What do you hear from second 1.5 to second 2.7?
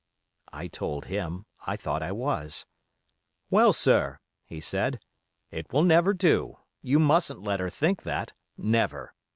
I thought I was.